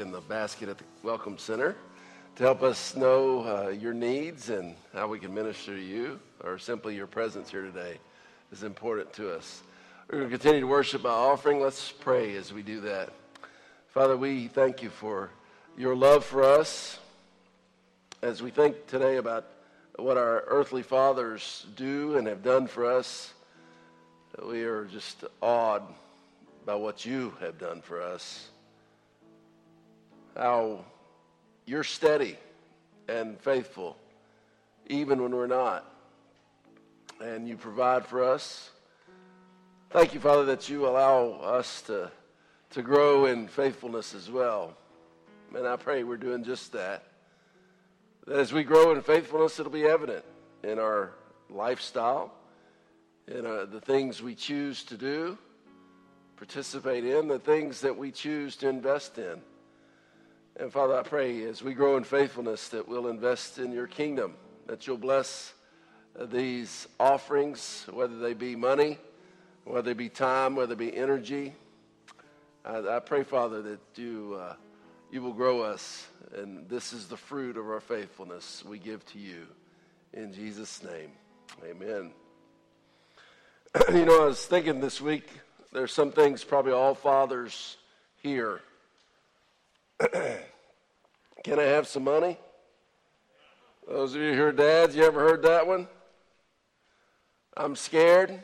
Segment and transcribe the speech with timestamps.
[0.00, 1.74] in the basket at the Welcome Center
[2.36, 6.56] to help us know uh, your needs and how we can minister to you, or
[6.56, 7.98] simply your presence here today
[8.52, 9.62] is important to us.
[10.08, 11.60] We're going to continue to worship by offering.
[11.60, 13.12] Let's pray as we do that.
[13.88, 15.30] Father, we thank you for
[15.76, 17.00] your love for us.
[18.22, 19.46] As we think today about
[19.96, 23.34] what our earthly fathers do and have done for us,
[24.44, 25.82] we are just awed
[26.64, 28.50] by what you have done for us.
[30.38, 30.84] How
[31.66, 32.38] you're steady
[33.08, 33.96] and faithful,
[34.86, 35.84] even when we're not.
[37.20, 38.70] And you provide for us.
[39.90, 42.12] Thank you, Father, that you allow us to,
[42.70, 44.76] to grow in faithfulness as well.
[45.56, 47.02] And I pray we're doing just that.
[48.28, 50.24] That as we grow in faithfulness, it'll be evident
[50.62, 51.14] in our
[51.50, 52.32] lifestyle,
[53.26, 55.36] in uh, the things we choose to do,
[56.36, 59.40] participate in, the things that we choose to invest in.
[60.60, 64.34] And Father, I pray as we grow in faithfulness that we'll invest in your kingdom,
[64.66, 65.54] that you'll bless
[66.18, 68.98] uh, these offerings, whether they be money,
[69.64, 71.54] whether they be time, whether they be energy.
[72.64, 74.54] I, I pray, Father, that you, uh,
[75.12, 79.20] you will grow us, and this is the fruit of our faithfulness we give to
[79.20, 79.46] you.
[80.12, 81.12] In Jesus' name,
[81.70, 82.10] amen.
[83.92, 85.30] you know, I was thinking this week,
[85.72, 87.76] there's some things probably all fathers
[88.16, 88.60] hear.
[91.44, 92.38] Can I have some money?
[93.88, 95.88] Those of you who are dads, you ever heard that one?
[97.56, 98.42] I'm scared.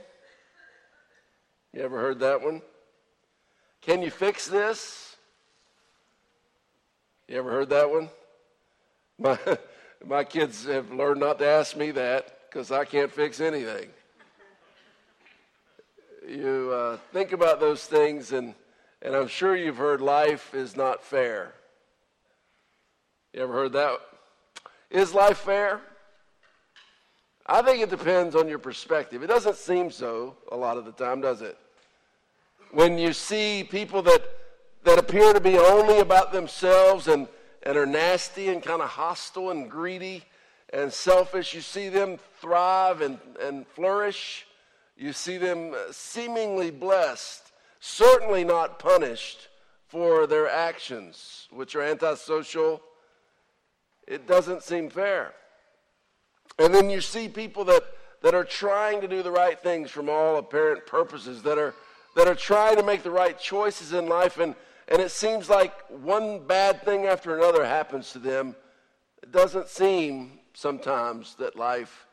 [1.72, 2.60] You ever heard that one?
[3.82, 5.16] Can you fix this?
[7.28, 8.10] You ever heard that one?
[9.18, 9.38] My,
[10.04, 13.90] my kids have learned not to ask me that because I can't fix anything.
[16.26, 18.54] You uh, think about those things, and,
[19.04, 21.54] and I'm sure you've heard life is not fair.
[23.32, 24.00] You ever heard that?
[24.90, 25.80] Is life fair?
[27.46, 29.22] I think it depends on your perspective.
[29.22, 31.58] It doesn't seem so a lot of the time, does it?
[32.74, 34.22] when you see people that,
[34.82, 37.28] that appear to be only about themselves and,
[37.62, 40.24] and are nasty and kind of hostile and greedy
[40.72, 44.46] and selfish, you see them thrive and, and flourish.
[44.96, 47.43] You see them seemingly blessed,
[47.84, 49.48] certainly not punished
[49.88, 52.80] for their actions, which are antisocial.
[54.08, 55.34] It doesn't seem fair.
[56.58, 57.84] And then you see people that,
[58.22, 61.74] that are trying to do the right things from all apparent purposes, that are
[62.16, 64.54] that are trying to make the right choices in life, and,
[64.86, 68.54] and it seems like one bad thing after another happens to them.
[69.22, 72.06] It doesn't seem sometimes that life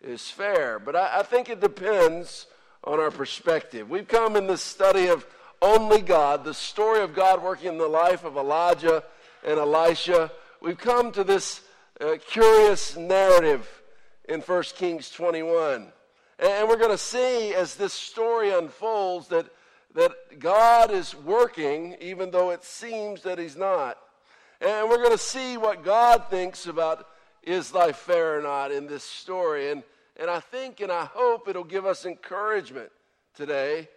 [0.00, 2.46] is fair, but I, I think it depends
[2.84, 3.88] on our perspective.
[3.88, 5.26] We've come in this study of
[5.60, 9.04] only God, the story of God working in the life of Elijah
[9.44, 10.32] and Elisha.
[10.60, 11.60] We've come to this
[12.00, 13.68] uh, curious narrative
[14.28, 15.86] in 1 Kings 21.
[16.38, 19.46] And we're going to see as this story unfolds that,
[19.94, 23.98] that God is working even though it seems that He's not.
[24.60, 27.06] And we're going to see what God thinks about
[27.44, 29.70] is life fair or not in this story.
[29.70, 29.84] And,
[30.18, 32.90] and I think and I hope it'll give us encouragement
[33.34, 33.88] today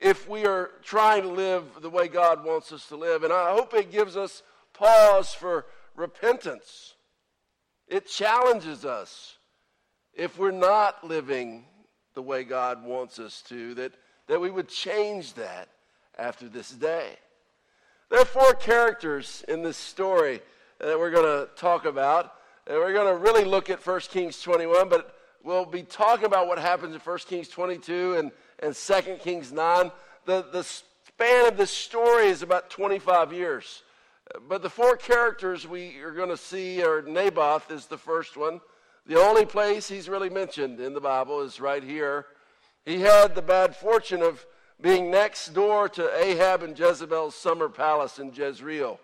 [0.00, 3.22] if we are trying to live the way God wants us to live.
[3.22, 6.94] And I hope it gives us pause for repentance.
[7.88, 9.38] It challenges us
[10.12, 11.64] if we're not living
[12.14, 13.92] the way God wants us to, that,
[14.28, 15.68] that we would change that
[16.18, 17.10] after this day.
[18.10, 20.40] There are four characters in this story
[20.78, 22.32] that we're going to talk about.
[22.66, 25.14] And we're going to really look at 1 Kings 21, but
[25.44, 29.92] we'll be talking about what happens in 1 Kings 22 and, and 2 Kings 9.
[30.24, 33.82] The, the span of this story is about 25 years.
[34.48, 38.60] But the four characters we are going to see are Naboth is the first one.
[39.06, 42.26] The only place he's really mentioned in the Bible is right here.
[42.86, 44.44] He had the bad fortune of
[44.80, 48.98] being next door to Ahab and Jezebel's summer palace in Jezreel.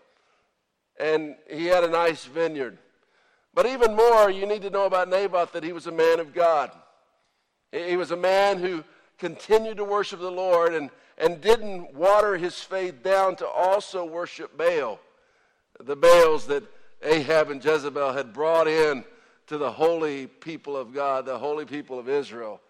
[0.99, 2.78] And he had a nice vineyard.
[3.52, 6.32] But even more, you need to know about Naboth that he was a man of
[6.32, 6.70] God.
[7.72, 8.84] He was a man who
[9.18, 14.56] continued to worship the Lord and, and didn't water his faith down to also worship
[14.56, 14.98] Baal,
[15.78, 16.64] the Baals that
[17.02, 19.04] Ahab and Jezebel had brought in
[19.47, 22.60] to the holy people of God, the holy people of Israel,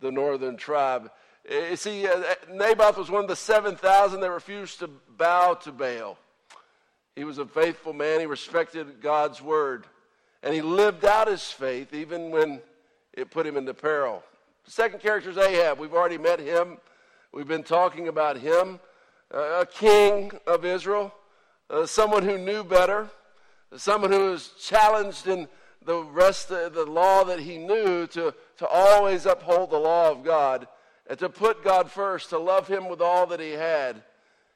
[0.00, 1.10] the northern tribe.
[1.50, 5.72] You eh, see, uh, Naboth was one of the 7,000 that refused to bow to
[5.72, 6.18] Baal.
[7.16, 8.20] He was a faithful man.
[8.20, 9.86] He respected God's word.
[10.42, 12.60] And he lived out his faith even when
[13.12, 14.22] it put him into peril.
[14.64, 15.78] The second character is Ahab.
[15.78, 16.78] We've already met him.
[17.32, 18.80] We've been talking about him.
[19.32, 21.12] Uh, a king of Israel,
[21.68, 23.08] uh, someone who knew better,
[23.76, 25.48] someone who was challenged in
[25.84, 30.24] the rest of the law that he knew to, to always uphold the law of
[30.24, 30.66] God
[31.08, 34.02] and to put God first, to love him with all that he had.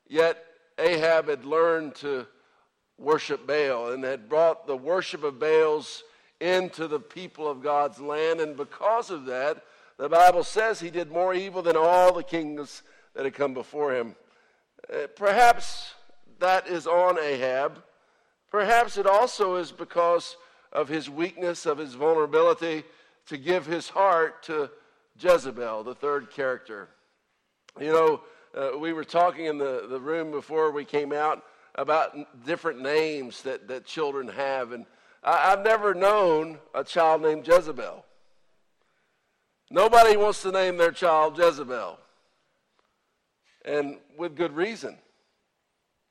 [0.08, 0.44] Yet
[0.78, 2.26] Ahab had learned to
[3.02, 6.04] worship Baal and had brought the worship of Baals
[6.40, 8.40] into the people of God's land.
[8.40, 9.64] And because of that,
[9.98, 12.82] the Bible says he did more evil than all the kings
[13.14, 14.16] that had come before him.
[14.92, 15.94] Uh, perhaps
[16.38, 17.82] that is on Ahab.
[18.50, 20.36] Perhaps it also is because
[20.72, 22.84] of his weakness, of his vulnerability
[23.26, 24.70] to give his heart to
[25.18, 26.88] Jezebel, the third character.
[27.80, 28.20] You know,
[28.54, 33.42] uh, we were talking in the, the room before we came out about different names
[33.42, 34.72] that, that children have.
[34.72, 34.86] And
[35.22, 38.04] I, I've never known a child named Jezebel.
[39.70, 41.98] Nobody wants to name their child Jezebel.
[43.64, 44.98] And with good reason.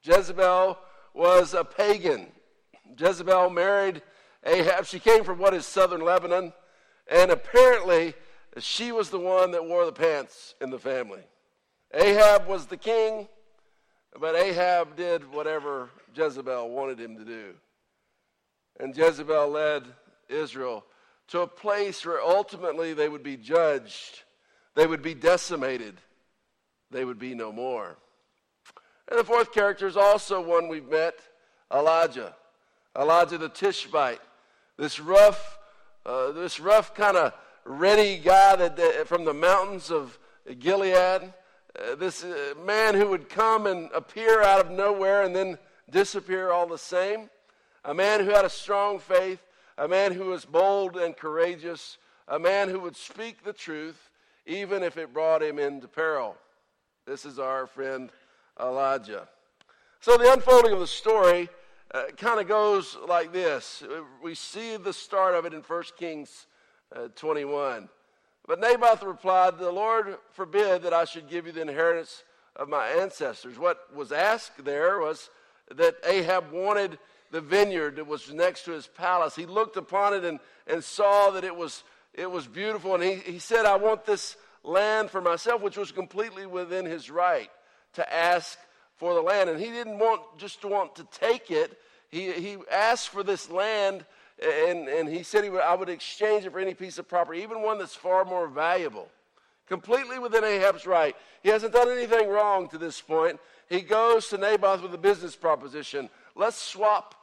[0.04, 0.80] Jezebel
[1.14, 2.28] was a pagan.
[2.98, 4.02] Jezebel married
[4.44, 4.86] Ahab.
[4.86, 6.54] She came from what is southern Lebanon.
[7.08, 8.16] And apparently,
[8.58, 11.22] she was the one that wore the pants in the family.
[11.94, 13.28] Ahab was the king,
[14.20, 17.54] but Ahab did whatever Jezebel wanted him to do.
[18.80, 19.84] And Jezebel led
[20.30, 20.86] Israel
[21.30, 24.24] to a place where ultimately they would be judged,
[24.76, 25.96] they would be decimated,
[26.90, 27.98] they would be no more.
[29.10, 31.16] And the fourth character is also one we've met
[31.74, 32.36] Elijah.
[32.98, 34.22] Elijah the Tishbite.
[34.78, 35.58] This rough,
[36.06, 37.34] uh, this rough kind of
[37.66, 40.18] ready guy that, that, from the mountains of
[40.60, 41.34] Gilead.
[41.80, 45.58] Uh, this uh, man who would come and appear out of nowhere and then
[45.90, 47.30] disappear all the same.
[47.86, 49.42] A man who had a strong faith.
[49.78, 51.98] A man who was bold and courageous.
[52.28, 54.10] A man who would speak the truth
[54.46, 56.36] even if it brought him into peril.
[57.06, 58.12] This is our friend
[58.60, 59.28] Elijah.
[60.00, 61.50] So the unfolding of the story
[61.94, 63.84] uh, kind of goes like this.
[64.22, 66.48] We see the start of it in 1 Kings
[66.96, 67.90] uh, 21.
[68.48, 72.24] But Naboth replied, The Lord forbid that I should give you the inheritance
[72.56, 73.58] of my ancestors.
[73.58, 75.30] What was asked there was
[75.76, 76.98] that Ahab wanted
[77.32, 79.36] the vineyard that was next to his palace.
[79.36, 81.84] He looked upon it and, and saw that it was,
[82.14, 82.94] it was beautiful.
[82.96, 87.10] And he, he said, I want this land for myself, which was completely within his
[87.10, 87.50] right
[87.94, 88.58] to ask
[88.98, 89.50] for the land.
[89.50, 91.80] And he didn't want just to want to take it.
[92.10, 94.06] He, he asked for this land
[94.42, 97.42] and, and he said he would, I would exchange it for any piece of property,
[97.42, 99.08] even one that's far more valuable.
[99.68, 101.16] Completely within Ahab's right.
[101.44, 103.40] He hasn't done anything wrong to this point.
[103.70, 106.10] He goes to Naboth with a business proposition.
[106.36, 107.16] Let's swap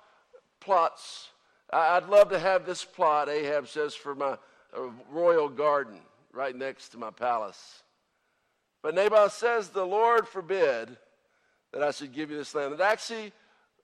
[0.61, 1.29] plots.
[1.70, 4.38] I'd love to have this plot, Ahab says, for my
[4.76, 5.99] uh, royal garden
[6.32, 7.82] right next to my palace.
[8.82, 10.97] But Naboth says, The Lord forbid
[11.73, 12.73] that I should give you this land.
[12.73, 13.32] It actually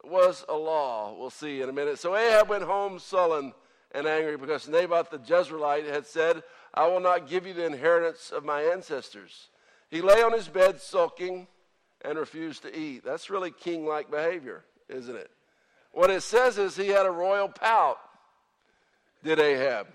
[0.08, 1.14] was a law.
[1.18, 1.98] We'll see in a minute.
[1.98, 3.52] So Ahab went home sullen
[3.92, 6.42] and angry because Naboth the Jezreelite had said,
[6.74, 9.48] I will not give you the inheritance of my ancestors.
[9.90, 11.46] He lay on his bed sulking
[12.04, 13.04] and refused to eat.
[13.04, 15.30] That's really king like behavior, isn't it?
[15.92, 17.98] What it says is he had a royal pout,
[19.22, 19.86] did Ahab.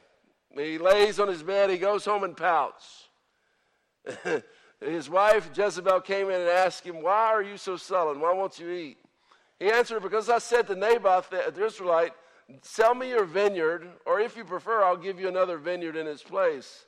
[0.55, 3.09] He lays on his bed, he goes home and pouts.
[4.79, 8.21] his wife Jezebel came in and asked him, Why are you so sullen?
[8.21, 8.97] Why won't you eat?
[9.59, 12.13] He answered, Because I said to Naboth the Israelite,
[12.61, 16.23] Sell me your vineyard, or if you prefer, I'll give you another vineyard in its
[16.23, 16.85] place.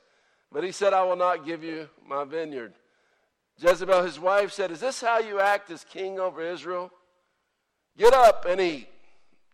[0.50, 2.74] But he said, I will not give you my vineyard.
[3.58, 6.90] Jezebel, his wife, said, Is this how you act as king over Israel?
[7.96, 8.88] Get up and eat.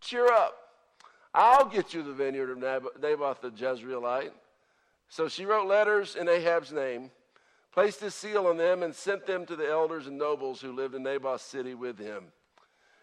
[0.01, 0.57] Cheer up.
[1.35, 2.59] I'll get you the vineyard of
[3.01, 4.31] Naboth the Jezreelite.
[5.09, 7.11] So she wrote letters in Ahab's name,
[7.73, 10.95] placed his seal on them, and sent them to the elders and nobles who lived
[10.95, 12.25] in Naboth's city with him.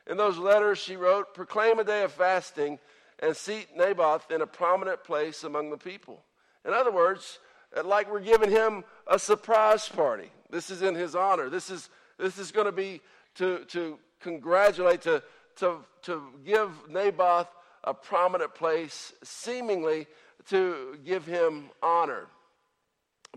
[0.07, 2.79] In those letters, she wrote, Proclaim a day of fasting
[3.19, 6.23] and seat Naboth in a prominent place among the people.
[6.65, 7.39] In other words,
[7.75, 10.29] uh, like we're giving him a surprise party.
[10.49, 11.49] This is in his honor.
[11.49, 13.01] This is, this is going to be
[13.35, 15.23] to, to congratulate, to,
[15.57, 17.47] to, to give Naboth
[17.83, 20.07] a prominent place, seemingly
[20.49, 22.27] to give him honor.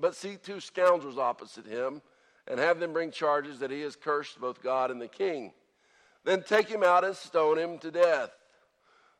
[0.00, 2.02] But see two scoundrels opposite him
[2.46, 5.52] and have them bring charges that he has cursed both God and the king.
[6.24, 8.30] Then take him out and stone him to death.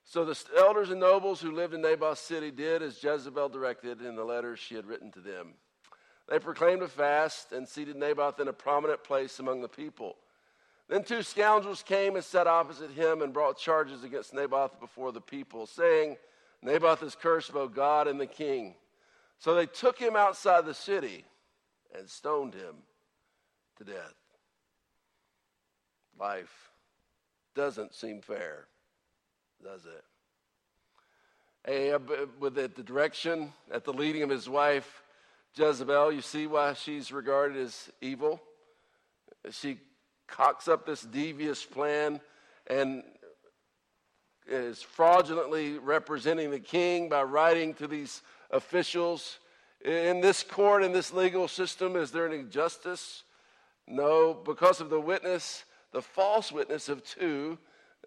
[0.04, 4.16] So the elders and nobles who lived in Naboth's city did as Jezebel directed in
[4.16, 5.54] the letters she had written to them.
[6.28, 10.16] They proclaimed a fast and seated Naboth in a prominent place among the people.
[10.88, 15.20] Then two scoundrels came and sat opposite him and brought charges against Naboth before the
[15.20, 16.16] people, saying,
[16.62, 18.74] Naboth is cursed both God and the king.
[19.38, 21.24] So they took him outside the city
[21.96, 22.76] and stoned him
[23.76, 24.14] to death.
[26.18, 26.70] Life
[27.58, 28.68] doesn't seem fair,
[29.64, 30.04] does it?
[31.68, 35.02] Ahab, with the direction, at the leading of his wife
[35.56, 38.40] Jezebel, you see why she's regarded as evil?
[39.50, 39.78] She
[40.28, 42.20] cocks up this devious plan
[42.68, 43.02] and
[44.46, 48.22] is fraudulently representing the king by writing to these
[48.52, 49.40] officials.
[49.84, 53.24] In this court, in this legal system, is there an injustice?
[53.88, 57.58] No, because of the witness, the false witness of two,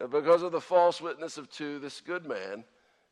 [0.09, 2.63] because of the false witness of two, this good man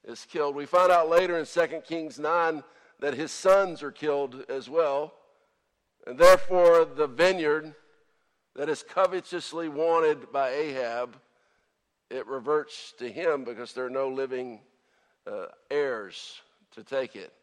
[0.03, 0.55] is killed.
[0.55, 2.63] We find out later in 2 Kings 9
[2.99, 5.13] that his sons are killed as well.
[6.07, 7.75] And therefore, the vineyard
[8.55, 11.15] that is covetously wanted by Ahab,
[12.09, 14.61] it reverts to him because there are no living
[15.27, 17.33] uh, heirs to take it.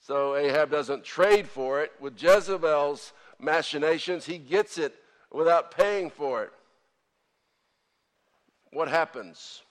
[0.00, 1.92] So Ahab doesn't trade for it.
[2.00, 4.94] With Jezebel's machinations, he gets it
[5.32, 6.52] without paying for it.
[8.72, 9.62] What happens?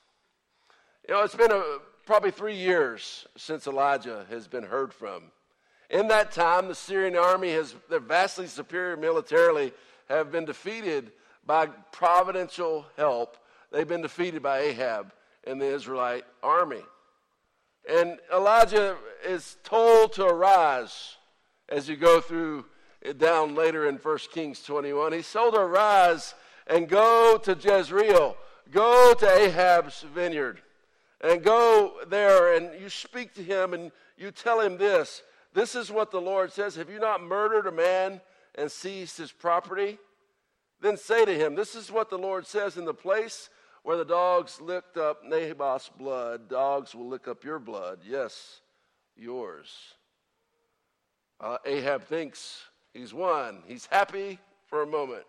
[1.07, 5.23] You know, it's been a, probably three years since Elijah has been heard from.
[5.89, 9.71] In that time, the Syrian army has, they're vastly superior militarily,
[10.09, 11.11] have been defeated
[11.45, 13.37] by providential help.
[13.71, 15.13] They've been defeated by Ahab
[15.45, 16.81] and the Israelite army.
[17.87, 21.17] And Elijah is told to arise
[21.69, 22.65] as you go through
[23.13, 25.13] down later in 1 Kings 21.
[25.13, 26.33] He's told to arise
[26.67, 28.35] and go to Jezreel,
[28.71, 30.61] go to Ahab's vineyard
[31.21, 35.21] and go there and you speak to him and you tell him this.
[35.53, 38.21] This is what the Lord says Have you not murdered a man
[38.55, 39.97] and seized his property?
[40.81, 43.49] Then say to him, This is what the Lord says in the place
[43.83, 47.99] where the dogs licked up Naboth's blood, dogs will lick up your blood.
[48.03, 48.61] Yes,
[49.15, 49.93] yours.
[51.39, 52.63] Uh, Ahab thinks
[52.95, 53.61] he's won.
[53.67, 55.23] He's happy for a moment.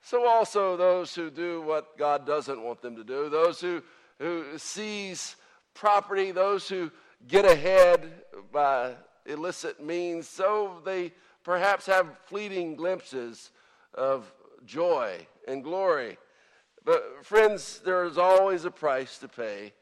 [0.00, 3.82] So also those who do what God doesn't want them to do, those who
[4.22, 5.36] who seize
[5.74, 6.90] property, those who
[7.26, 8.12] get ahead
[8.52, 8.94] by
[9.26, 13.50] illicit means, so they perhaps have fleeting glimpses
[13.94, 14.32] of
[14.64, 16.18] joy and glory.
[16.84, 19.72] But, friends, there is always a price to pay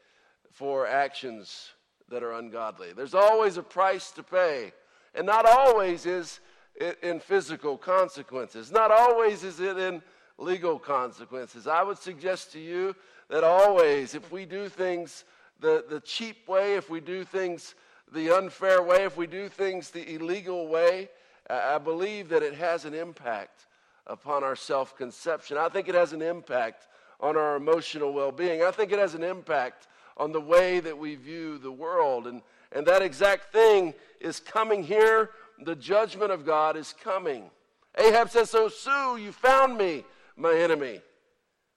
[0.51, 1.69] for actions
[2.09, 2.93] that are ungodly.
[2.93, 4.73] There's always a price to pay.
[5.13, 6.39] And not always is
[7.01, 10.01] in physical consequences, not always is it in
[10.37, 11.67] legal consequences.
[11.67, 12.95] I would suggest to you
[13.29, 15.23] that always, if we do things
[15.59, 17.75] the, the cheap way, if we do things
[18.11, 21.09] the unfair way, if we do things the illegal way,
[21.49, 23.67] I believe that it has an impact
[24.07, 25.57] upon our self conception.
[25.57, 26.87] I think it has an impact
[27.19, 28.63] on our emotional well being.
[28.63, 29.87] I think it has an impact
[30.17, 32.27] on the way that we view the world.
[32.27, 35.31] And, and that exact thing is coming here.
[35.63, 37.49] The judgment of God is coming.
[37.97, 40.03] Ahab says, So, Sue, you found me,
[40.35, 41.01] my enemy.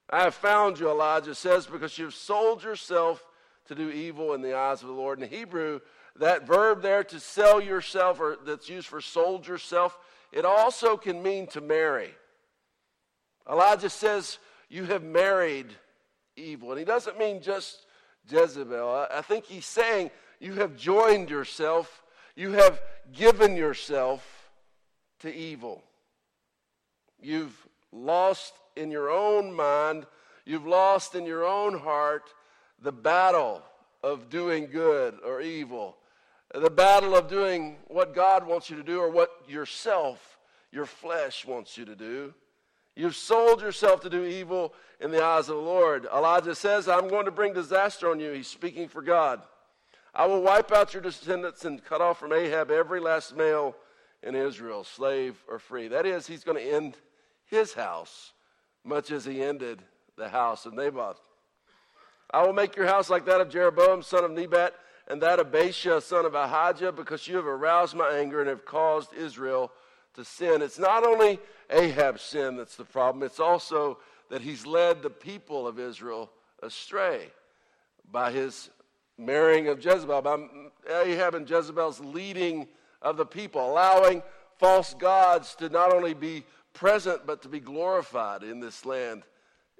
[0.09, 3.23] I have found you, Elijah says, because you've sold yourself
[3.67, 5.21] to do evil in the eyes of the Lord.
[5.21, 5.79] In Hebrew,
[6.17, 9.97] that verb there to sell yourself, or that's used for sold yourself,
[10.31, 12.11] it also can mean to marry.
[13.49, 14.37] Elijah says,
[14.69, 15.67] You have married
[16.35, 16.71] evil.
[16.71, 17.85] And he doesn't mean just
[18.29, 19.07] Jezebel.
[19.11, 22.03] I think he's saying, You have joined yourself,
[22.35, 22.81] you have
[23.13, 24.49] given yourself
[25.19, 25.83] to evil.
[27.21, 27.55] You've
[27.91, 30.05] lost in your own mind,
[30.45, 32.33] you've lost in your own heart
[32.81, 33.63] the battle
[34.03, 35.97] of doing good or evil,
[36.53, 40.37] the battle of doing what God wants you to do or what yourself,
[40.71, 42.33] your flesh wants you to do.
[42.95, 46.07] You've sold yourself to do evil in the eyes of the Lord.
[46.13, 48.31] Elijah says, I'm going to bring disaster on you.
[48.31, 49.41] He's speaking for God.
[50.15, 53.75] I will wipe out your descendants and cut off from Ahab every last male
[54.23, 55.89] in Israel, slave or free.
[55.89, 56.95] That is, he's going to end
[57.45, 58.31] his house
[58.85, 59.81] much as he ended
[60.17, 61.19] the house of Naboth.
[62.31, 64.73] I will make your house like that of Jeroboam, son of Nebat,
[65.07, 68.65] and that of Baasha, son of Ahijah, because you have aroused my anger and have
[68.65, 69.71] caused Israel
[70.15, 70.61] to sin.
[70.61, 75.67] It's not only Ahab's sin that's the problem, it's also that he's led the people
[75.67, 76.31] of Israel
[76.63, 77.31] astray
[78.11, 78.69] by his
[79.17, 80.47] marrying of Jezebel, by
[80.89, 82.67] Ahab eh, and Jezebel's leading
[83.01, 84.21] of the people, allowing
[84.57, 86.43] false gods to not only be
[86.73, 89.23] present but to be glorified in this land,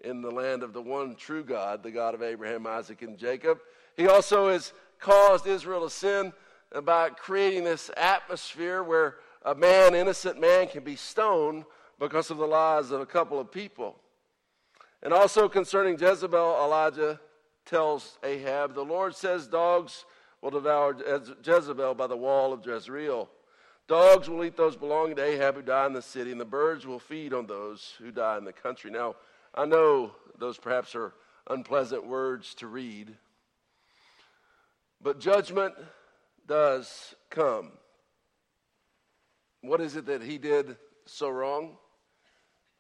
[0.03, 3.59] in the land of the one true God, the God of Abraham, Isaac, and Jacob.
[3.97, 6.33] He also has caused Israel to sin
[6.73, 11.65] eh, by creating this atmosphere where a man, innocent man, can be stoned
[11.99, 13.95] because of the lies of a couple of people.
[15.03, 17.19] And also concerning Jezebel, Elijah
[17.65, 20.05] tells Ahab, The Lord says dogs
[20.41, 20.95] will devour
[21.43, 23.29] Jezebel by the wall of Jezreel.
[23.87, 26.87] Dogs will eat those belonging to Ahab who die in the city, and the birds
[26.87, 28.89] will feed on those who die in the country.
[28.89, 29.15] Now,
[29.53, 31.13] I know those perhaps are
[31.49, 33.15] unpleasant words to read,
[35.01, 35.75] but judgment
[36.47, 37.73] does come.
[39.61, 41.77] What is it that he did so wrong?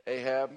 [0.07, 0.51] Ahab.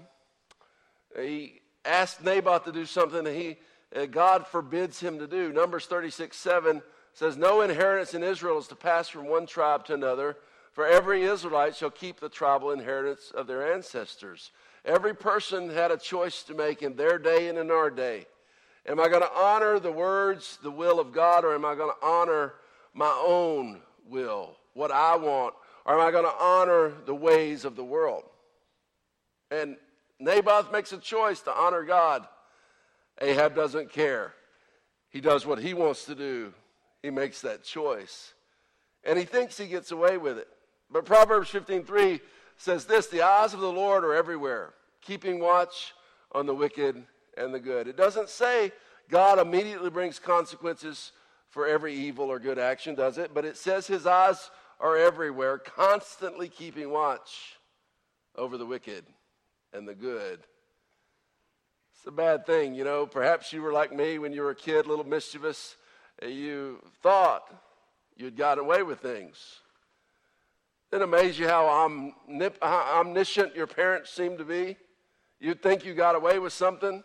[1.18, 3.56] He asked Naboth to do something that he,
[3.94, 5.52] Uh, God forbids him to do.
[5.52, 9.94] Numbers 36 7 says, No inheritance in Israel is to pass from one tribe to
[9.94, 10.36] another,
[10.72, 14.52] for every Israelite shall keep the tribal inheritance of their ancestors.
[14.84, 18.26] Every person had a choice to make in their day and in our day.
[18.86, 21.90] Am I going to honor the words, the will of God, or am I going
[21.90, 22.54] to honor
[22.94, 25.54] my own will, what I want,
[25.84, 28.22] or am I going to honor the ways of the world?
[29.50, 29.76] And
[30.18, 32.26] Naboth makes a choice to honor God.
[33.20, 34.34] Ahab doesn't care.
[35.10, 36.52] He does what he wants to do.
[37.02, 38.34] He makes that choice.
[39.04, 40.48] And he thinks he gets away with it.
[40.90, 42.20] But Proverbs 15:3
[42.56, 45.94] says this, the eyes of the Lord are everywhere, keeping watch
[46.32, 47.04] on the wicked
[47.36, 47.86] and the good.
[47.86, 48.72] It doesn't say
[49.08, 51.12] God immediately brings consequences
[51.50, 53.32] for every evil or good action, does it?
[53.32, 57.58] But it says his eyes are everywhere, constantly keeping watch
[58.36, 59.04] over the wicked
[59.72, 60.40] and the good.
[61.98, 63.06] It's a bad thing, you know.
[63.06, 65.74] Perhaps you were like me when you were a kid, a little mischievous.
[66.24, 67.52] You thought
[68.16, 69.36] you'd gotten away with things.
[70.92, 71.66] It amazes you how
[72.62, 74.76] omniscient your parents seem to be.
[75.40, 77.02] You'd think you got away with something,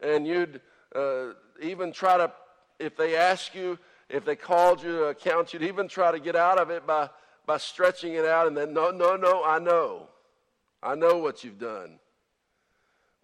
[0.00, 0.62] and you'd
[0.96, 2.32] uh, even try to,
[2.78, 6.36] if they ask you, if they called you to account, you'd even try to get
[6.36, 7.10] out of it by,
[7.44, 10.08] by stretching it out and then, no, no, no, I know.
[10.82, 11.98] I know what you've done.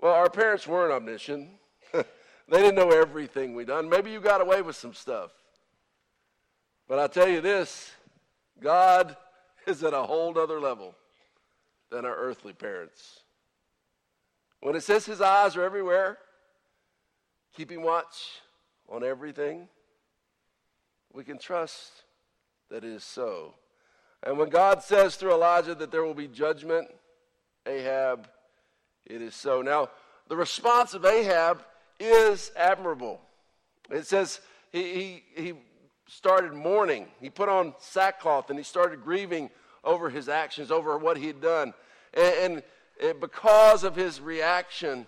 [0.01, 1.49] Well, our parents weren't omniscient.
[1.93, 2.05] they
[2.51, 3.89] didn't know everything we done.
[3.89, 5.31] Maybe you got away with some stuff.
[6.87, 7.93] But I tell you this
[8.61, 9.17] God
[9.67, 10.95] is at a whole other level
[11.91, 13.21] than our earthly parents.
[14.61, 16.19] When it says his eyes are everywhere,
[17.55, 18.41] keeping watch
[18.89, 19.69] on everything,
[21.13, 21.93] we can trust
[22.71, 23.55] that it is so.
[24.23, 26.89] And when God says through Elijah that there will be judgment,
[27.67, 28.29] Ahab,
[29.09, 29.63] it is so.
[29.63, 29.91] Now,
[30.29, 31.63] the response of Ahab
[31.99, 33.21] is admirable.
[33.91, 34.41] It says
[34.73, 35.53] he, he, he
[36.07, 37.07] started mourning.
[37.21, 39.51] He put on sackcloth and he started grieving
[39.85, 41.73] over his actions, over what he had done.
[42.15, 42.63] And,
[43.03, 45.07] and because of his reaction,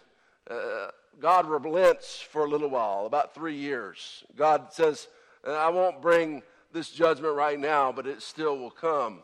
[0.51, 0.89] uh,
[1.21, 4.25] God relents for a little while, about three years.
[4.37, 5.09] God says,
[5.47, 9.23] I won't bring this judgment right now, but it still will come.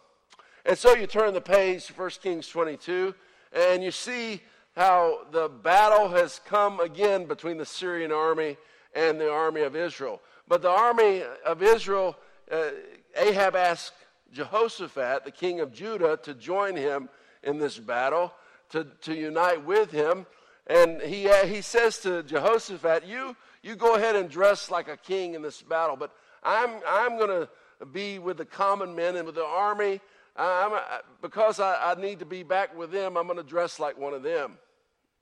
[0.64, 3.14] And so you turn the page to 1 Kings 22,
[3.52, 4.42] and you see
[4.76, 8.58] how the battle has come again between the Syrian army
[8.94, 10.20] and the army of Israel.
[10.46, 12.16] But the army of Israel,
[12.52, 12.68] uh,
[13.16, 13.94] Ahab asked
[14.32, 17.08] Jehoshaphat, the king of Judah, to join him
[17.42, 18.34] in this battle,
[18.70, 20.26] to, to unite with him.
[20.66, 24.96] And he, uh, he says to Jehoshaphat, you, you go ahead and dress like a
[24.96, 26.12] king in this battle, but
[26.42, 27.48] I'm, I'm going to
[27.86, 30.00] be with the common men and with the army.
[30.36, 30.80] I'm, uh,
[31.22, 34.12] because I, I need to be back with them, I'm going to dress like one
[34.12, 34.58] of them.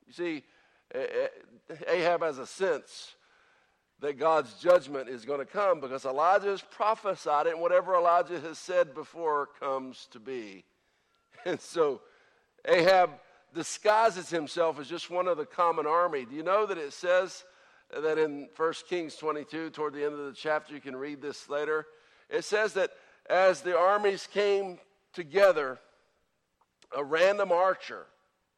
[0.07, 0.43] You see,
[1.89, 3.15] Ahab has a sense
[4.01, 8.41] that God's judgment is going to come because Elijah has prophesied it, and whatever Elijah
[8.41, 10.65] has said before comes to be.
[11.47, 12.01] And so
[12.67, 13.11] Ahab
[13.55, 16.25] disguises himself as just one of the common army.
[16.25, 17.45] Do you know that it says
[17.95, 21.51] that in 1 Kings 22, toward the end of the chapter, you can read this
[21.51, 21.87] later?
[22.31, 22.93] It says that
[23.29, 24.79] as the armies came
[25.13, 25.79] together,
[26.97, 28.07] a random archer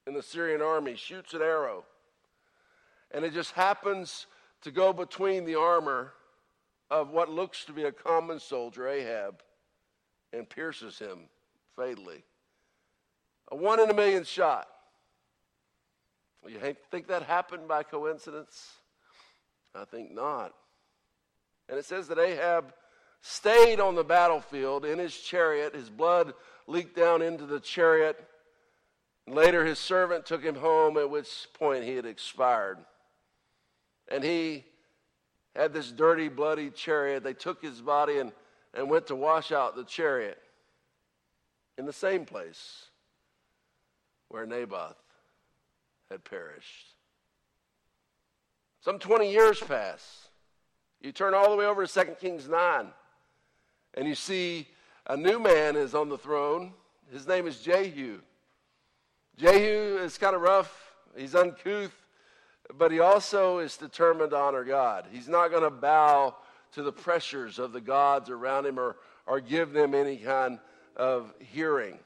[0.07, 1.85] in the Syrian army shoots an arrow,
[3.11, 4.27] and it just happens
[4.63, 6.13] to go between the armor
[6.91, 9.43] of what looks to be a common soldier, Ahab,
[10.33, 11.29] and pierces him
[11.75, 12.25] fatally.
[13.51, 14.69] A one in a million shot.
[16.49, 16.59] You
[16.91, 18.71] think that happened by coincidence?
[19.75, 20.53] I think not.
[21.69, 22.73] And it says that Ahab
[23.21, 25.75] stayed on the battlefield in his chariot.
[25.75, 26.35] His blood
[26.67, 28.17] leaked down into the chariot.
[29.29, 32.79] Later, his servant took him home, at which point he had expired.
[34.09, 34.65] And he
[35.55, 37.25] had this dirty, bloody chariot.
[37.25, 38.33] They took his body and,
[38.73, 40.39] and went to wash out the chariot
[41.77, 42.87] in the same place
[44.29, 44.97] where Naboth
[46.11, 46.95] had perished.
[48.81, 50.29] Some 20 years pass.
[51.01, 52.87] You turn all the way over to 2 Kings 9,
[53.95, 54.69] and you see
[55.07, 56.73] a new man is on the throne.
[57.13, 58.21] His name is Jehu.
[59.39, 61.93] Jehu is kind of rough, he's uncouth,
[62.75, 65.07] but he also is determined to honor God.
[65.13, 66.37] He's not going to bow
[66.73, 68.97] to the pressures of the gods around him or,
[69.27, 70.59] or give them any kind
[70.97, 71.99] of hearing.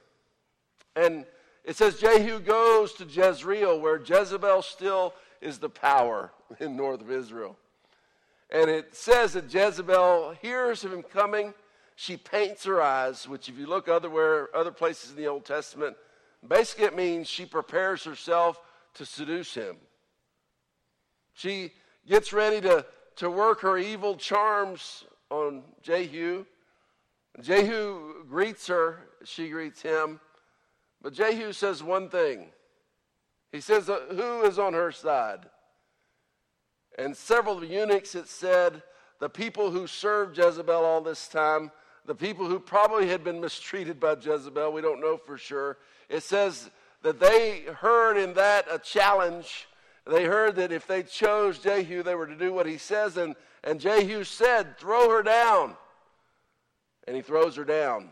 [0.97, 1.25] And
[1.65, 7.11] it says Jehu goes to Jezreel, where Jezebel still is the power in north of
[7.11, 7.57] Israel.
[8.51, 11.55] And it says that Jezebel hears of him coming.
[11.95, 15.97] She paints her eyes, which, if you look otherwhere, other places in the Old Testament,
[16.47, 18.61] basically it means she prepares herself
[18.95, 19.77] to seduce him.
[21.35, 21.73] She
[22.07, 22.85] gets ready to,
[23.17, 26.45] to work her evil charms on Jehu.
[27.41, 30.21] Jehu greets her, she greets him.
[31.03, 32.47] But Jehu says one thing.
[33.53, 35.47] He says, uh, Who is on her side?
[36.99, 38.83] And several of the eunuchs, it said,
[39.21, 41.71] the people who served Jezebel all this time,
[42.07, 45.79] the people who probably had been mistreated by Jezebel, we don't know for sure.
[46.09, 46.71] It says
[47.03, 49.69] that they heard in that a challenge.
[50.07, 53.17] They heard that if they chose Jehu, they were to do what he says.
[53.17, 55.77] And, and Jehu said, Throw her down.
[57.07, 58.11] And he throws her down.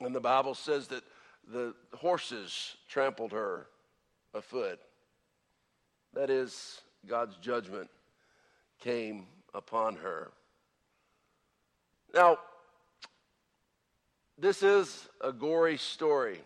[0.00, 1.04] And the Bible says that
[1.52, 3.66] the horses trampled her
[4.32, 4.80] afoot.
[6.14, 7.90] That is, God's judgment
[8.80, 10.30] came upon her.
[12.14, 12.38] Now,
[14.38, 16.40] this is a gory story,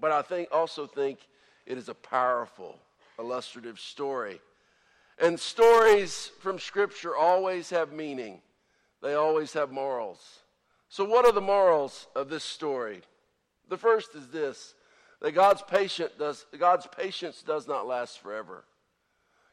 [0.00, 1.18] but I think also think
[1.66, 2.78] it is a powerful,
[3.18, 4.40] illustrative story.
[5.18, 8.40] And stories from Scripture always have meaning.
[9.02, 10.40] They always have morals.
[10.88, 13.02] So, what are the morals of this story?
[13.68, 14.74] The first is this
[15.20, 15.62] that God's,
[16.18, 18.64] does, God's patience does not last forever.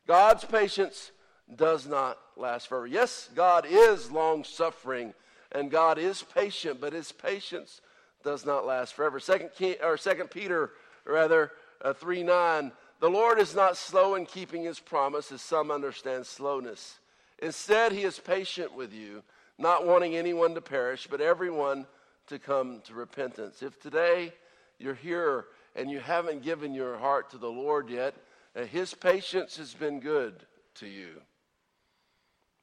[0.07, 1.11] God's patience
[1.55, 2.87] does not last forever.
[2.87, 5.13] Yes, God is long suffering
[5.51, 7.81] and God is patient, but his patience
[8.23, 9.19] does not last forever.
[9.19, 9.51] Second,
[9.83, 10.71] or Second Peter,
[11.05, 12.71] rather, uh, 3 9.
[12.99, 16.99] The Lord is not slow in keeping his promise, as some understand slowness.
[17.41, 19.23] Instead, he is patient with you,
[19.57, 21.87] not wanting anyone to perish, but everyone
[22.27, 23.61] to come to repentance.
[23.61, 24.33] If today
[24.77, 28.15] you're here and you haven't given your heart to the Lord yet,
[28.55, 31.21] uh, His patience has been good to you.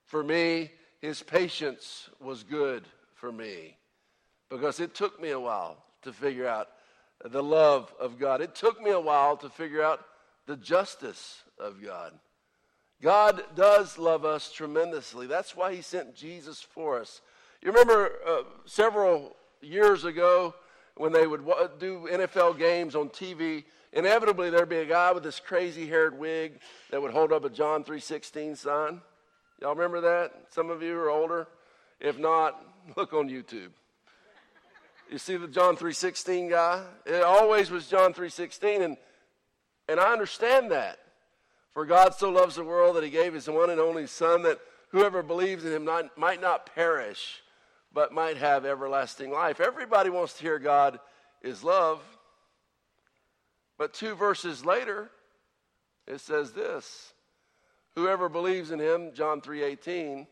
[0.05, 0.71] For me,
[1.01, 3.77] His patience was good for me
[4.51, 6.69] because it took me a while to figure out
[7.25, 8.41] the love of God.
[8.41, 10.05] It took me a while to figure out
[10.47, 12.13] the justice of God.
[13.03, 15.27] God does love us tremendously.
[15.27, 17.21] That's why He sent Jesus for us.
[17.63, 20.55] You remember uh, several years ago
[20.97, 21.45] when they would
[21.79, 26.61] do NFL games on TV, inevitably there'd be a guy with this crazy haired wig
[26.91, 29.03] that would hold up a John 3:16 sign.
[29.61, 30.33] Y'all remember that?
[30.51, 31.49] Some of you are older.
[32.01, 32.61] If not,
[32.97, 33.71] look on YouTube.
[35.11, 36.85] You see the John 3:16 guy?
[37.05, 38.97] It always was John 3:16 and
[39.89, 40.99] and I understand that.
[41.73, 44.59] For God so loves the world that he gave his one and only son that
[44.89, 47.43] whoever believes in him not, might not perish
[47.93, 49.61] but might have everlasting life.
[49.61, 51.01] Everybody wants to hear God
[51.43, 52.03] is love.
[53.79, 55.11] But two verses later,
[56.07, 57.15] it says this
[57.97, 60.29] Whoever believes in him, John 3:18,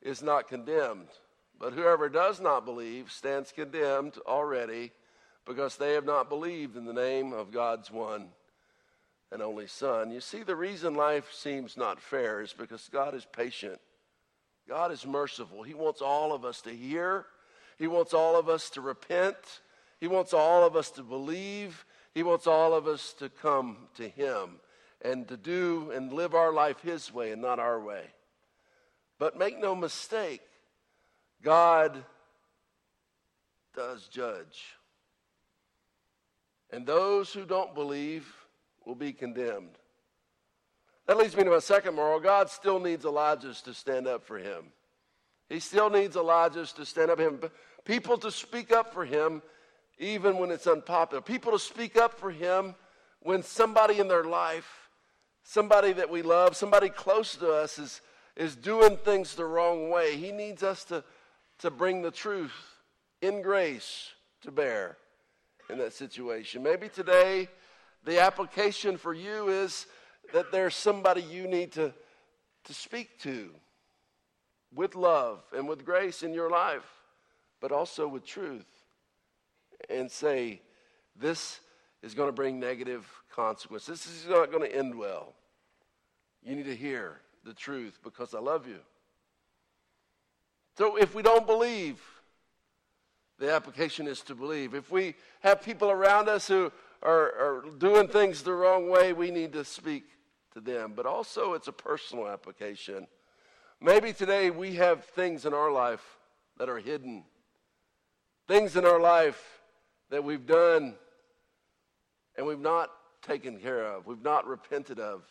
[0.00, 1.08] is not condemned.
[1.58, 4.92] But whoever does not believe stands condemned already
[5.44, 8.32] because they have not believed in the name of God's one
[9.32, 10.12] and only Son.
[10.12, 13.80] You see, the reason life seems not fair is because God is patient
[14.68, 15.62] God is merciful.
[15.62, 17.24] He wants all of us to hear,
[17.78, 19.62] He wants all of us to repent,
[19.98, 24.08] He wants all of us to believe, He wants all of us to come to
[24.08, 24.60] Him
[25.02, 28.04] and to do and live our life His way and not our way.
[29.18, 30.42] But make no mistake,
[31.42, 32.04] God
[33.74, 34.76] does judge.
[36.70, 38.26] And those who don't believe
[38.84, 39.78] will be condemned.
[41.06, 42.20] That leads me to my second moral.
[42.20, 44.66] God still needs Elijahs to stand up for him.
[45.48, 47.40] He still needs Elijahs to stand up for him.
[47.84, 49.40] People to speak up for him
[49.98, 51.22] even when it's unpopular.
[51.22, 52.74] People to speak up for him
[53.20, 54.87] when somebody in their life,
[55.48, 58.02] somebody that we love, somebody close to us is,
[58.36, 60.14] is doing things the wrong way.
[60.14, 61.02] He needs us to,
[61.60, 62.52] to bring the truth
[63.22, 64.10] in grace
[64.42, 64.98] to bear
[65.70, 66.62] in that situation.
[66.62, 67.48] Maybe today
[68.04, 69.86] the application for you is
[70.34, 71.94] that there's somebody you need to,
[72.64, 73.48] to speak to
[74.74, 76.90] with love and with grace in your life,
[77.58, 78.66] but also with truth,
[79.88, 80.60] and say,
[81.16, 81.60] This
[82.02, 84.04] is going to bring negative consequences.
[84.04, 85.32] This is not going to end well.
[86.42, 88.78] You need to hear the truth because I love you.
[90.76, 92.00] So if we don't believe,
[93.38, 94.74] the application is to believe.
[94.74, 96.72] If we have people around us who
[97.02, 100.04] are, are doing things the wrong way, we need to speak
[100.54, 103.06] to them, but also it's a personal application.
[103.80, 106.18] Maybe today we have things in our life
[106.58, 107.24] that are hidden,
[108.48, 109.62] things in our life
[110.10, 110.94] that we've done
[112.36, 112.90] and we've not
[113.22, 115.22] taken care of, we've not repented of,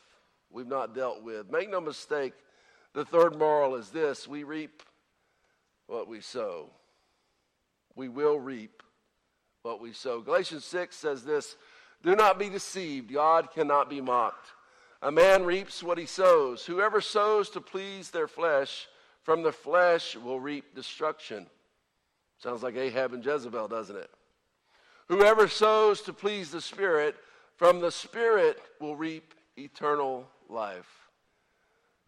[0.52, 1.52] we've not dealt with.
[1.52, 2.34] Make no mistake,
[2.94, 4.84] the third moral is this we reap
[5.88, 6.70] what we sow.
[7.96, 8.84] We will reap
[9.64, 10.22] what we sow.
[10.22, 11.56] Galatians 6 says this
[12.04, 14.52] Do not be deceived, God cannot be mocked.
[15.02, 16.66] A man reaps what he sows.
[16.66, 18.88] Whoever sows to please their flesh,
[19.22, 21.48] from the flesh will reap destruction.
[22.40, 24.10] Sounds like Ahab and Jezebel, doesn't it?
[25.08, 27.16] Whoever sows to please the Spirit,
[27.56, 31.10] from the Spirit will reap eternal life.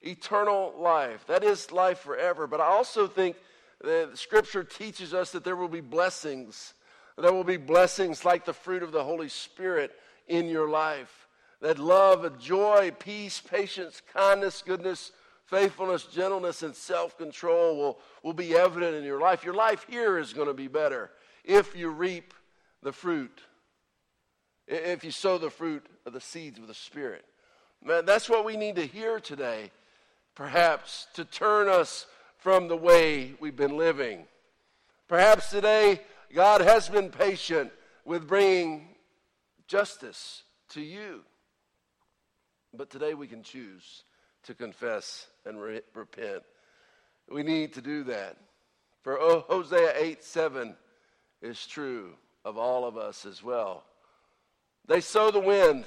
[0.02, 1.26] Eternal life.
[1.28, 2.48] That is life forever.
[2.48, 3.36] But I also think
[3.84, 6.74] that Scripture teaches us that there will be blessings.
[7.18, 9.92] There will be blessings like the fruit of the Holy Spirit
[10.28, 11.28] in your life.
[11.62, 15.12] That love, joy, peace, patience, kindness, goodness,
[15.46, 19.44] faithfulness, gentleness, and self control will, will be evident in your life.
[19.44, 21.10] Your life here is going to be better
[21.44, 22.34] if you reap
[22.84, 23.42] the fruit,
[24.68, 27.26] if you sow the fruit of the seeds of the Spirit.
[27.86, 29.72] That's what we need to hear today,
[30.36, 32.06] perhaps, to turn us
[32.38, 34.26] from the way we've been living.
[35.08, 36.02] Perhaps today,
[36.34, 37.72] God has been patient
[38.06, 38.96] with bringing
[39.68, 41.22] justice to you.
[42.74, 44.04] But today we can choose
[44.44, 46.44] to confess and re- repent.
[47.30, 48.38] We need to do that.
[49.02, 50.76] For oh, Hosea 8 7
[51.42, 52.14] is true
[52.46, 53.84] of all of us as well.
[54.88, 55.86] They sow the wind,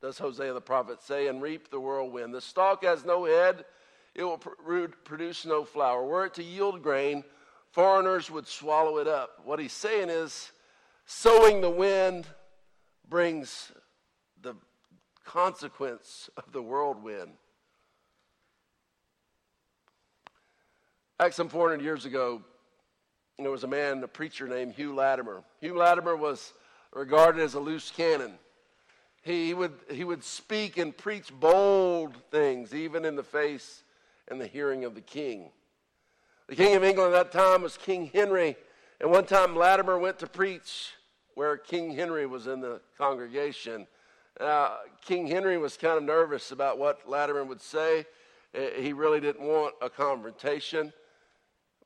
[0.00, 2.32] does Hosea the prophet say, and reap the whirlwind.
[2.32, 3.64] The stalk has no head,
[4.14, 6.04] it will pr- produce no flower.
[6.04, 7.24] Were it to yield grain,
[7.72, 9.40] foreigners would swallow it up.
[9.44, 10.52] What he's saying is,
[11.06, 12.26] sowing the wind
[13.08, 13.72] brings
[14.42, 14.54] the
[15.24, 17.32] consequence of the whirlwind.
[21.18, 22.42] Back some 400 years ago,
[23.38, 25.42] there was a man, a preacher named Hugh Latimer.
[25.60, 26.52] Hugh Latimer was
[26.92, 28.38] regarded as a loose cannon.
[29.28, 33.82] He, would, he would speak and preach bold things, even in the face
[34.26, 35.50] and the hearing of the king.
[36.48, 38.56] The king of England at that time was King Henry,
[38.98, 40.92] and one time Latimer went to preach
[41.34, 43.86] where King Henry was in the congregation.
[44.40, 48.06] Uh, king Henry was kind of nervous about what Latimer would say.
[48.54, 50.90] He really didn't want a confrontation.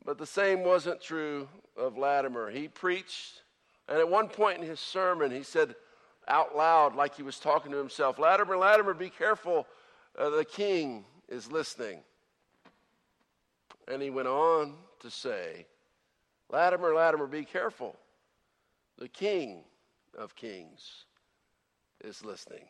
[0.05, 2.51] But the same wasn't true of Latimer.
[2.51, 3.43] He preached,
[3.89, 5.75] and at one point in his sermon, he said
[6.29, 9.67] out loud, like he was talking to himself, Latimer, Latimer, be careful.
[10.19, 12.01] Uh, the king is listening.
[13.89, 15.67] And he went on to say,
[16.51, 17.97] Latimer, Latimer, be careful.
[18.99, 19.65] The king
[20.17, 21.07] of kings
[22.05, 22.65] is listening.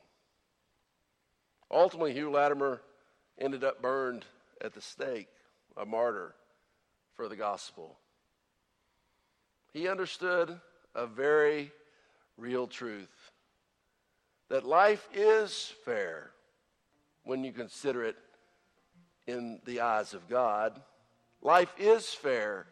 [1.70, 2.80] Ultimately, Hugh Latimer
[3.38, 4.24] ended up burned
[4.60, 5.28] at the stake,
[5.76, 6.34] a martyr
[7.14, 7.96] for the gospel.
[9.72, 10.60] He understood
[10.94, 11.72] a very
[12.36, 13.21] real truth
[14.52, 16.30] that life is fair
[17.24, 18.16] when you consider it
[19.26, 20.78] in the eyes of God.
[21.40, 22.66] Life is fair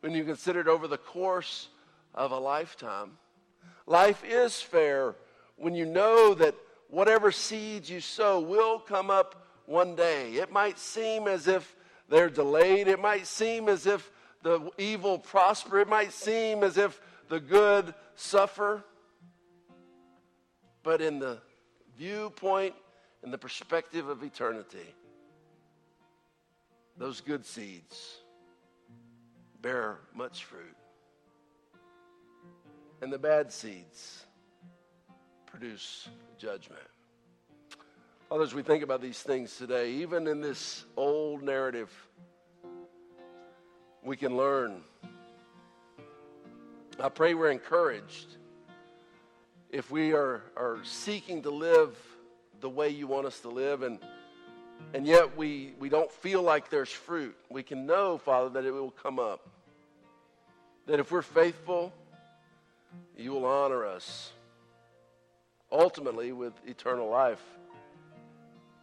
[0.00, 1.68] when you consider it over the course
[2.14, 3.18] of a lifetime.
[3.86, 5.14] Life is fair
[5.56, 6.54] when you know that
[6.88, 10.36] whatever seeds you sow will come up one day.
[10.36, 11.76] It might seem as if
[12.08, 12.88] they're delayed.
[12.88, 14.10] It might seem as if
[14.42, 15.80] the evil prosper.
[15.80, 18.82] It might seem as if the good suffer.
[20.86, 21.38] But in the
[21.98, 22.72] viewpoint
[23.24, 24.94] and the perspective of eternity,
[26.96, 28.18] those good seeds
[29.60, 30.76] bear much fruit.
[33.02, 34.26] And the bad seeds
[35.44, 36.78] produce judgment.
[38.30, 41.90] Others, we think about these things today, even in this old narrative,
[44.04, 44.82] we can learn.
[47.02, 48.36] I pray we're encouraged
[49.76, 51.94] if we are, are seeking to live
[52.60, 53.98] the way you want us to live and
[54.94, 58.70] and yet we, we don't feel like there's fruit, we can know, Father, that it
[58.70, 59.48] will come up.
[60.86, 61.94] That if we're faithful,
[63.16, 64.32] you will honor us
[65.72, 67.42] ultimately with eternal life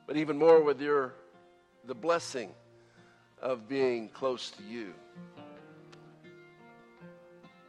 [0.05, 1.13] but even more with your
[1.85, 2.51] the blessing
[3.41, 4.93] of being close to you.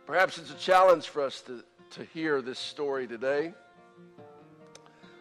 [0.07, 3.55] Perhaps it's a challenge for us to, to hear this story today.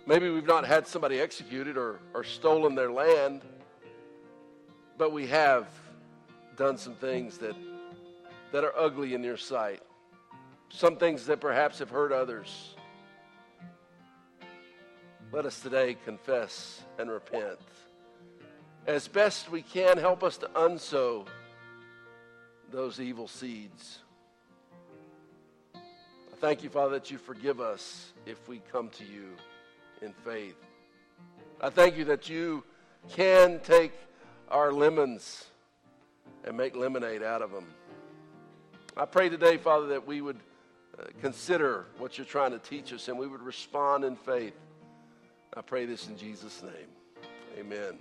[0.07, 3.43] Maybe we've not had somebody executed or, or stolen their land,
[4.97, 5.67] but we have
[6.57, 7.55] done some things that,
[8.51, 9.81] that are ugly in your sight.
[10.69, 12.73] Some things that perhaps have hurt others.
[15.31, 17.59] Let us today confess and repent.
[18.87, 21.27] As best we can, help us to unsow
[22.71, 23.99] those evil seeds.
[26.43, 29.29] Thank you, Father, that you forgive us if we come to you
[30.01, 30.57] in faith.
[31.61, 32.65] I thank you that you
[33.09, 33.93] can take
[34.49, 35.45] our lemons
[36.43, 37.67] and make lemonade out of them.
[38.97, 40.41] I pray today, Father, that we would
[40.99, 44.59] uh, consider what you're trying to teach us and we would respond in faith.
[45.55, 47.23] I pray this in Jesus' name.
[47.57, 47.99] Amen.